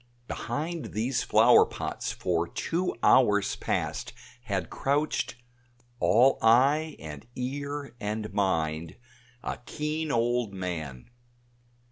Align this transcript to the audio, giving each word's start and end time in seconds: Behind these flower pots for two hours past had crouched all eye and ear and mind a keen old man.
Behind 0.27 0.93
these 0.93 1.21
flower 1.21 1.63
pots 1.63 2.11
for 2.11 2.47
two 2.47 2.95
hours 3.03 3.55
past 3.55 4.13
had 4.45 4.71
crouched 4.71 5.35
all 5.99 6.39
eye 6.41 6.95
and 6.97 7.27
ear 7.35 7.95
and 7.99 8.33
mind 8.33 8.95
a 9.43 9.59
keen 9.67 10.11
old 10.11 10.55
man. 10.55 11.11